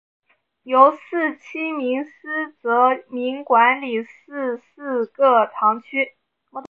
[0.63, 4.03] 由廿七名司铎名管理廿
[4.57, 6.15] 四个堂区。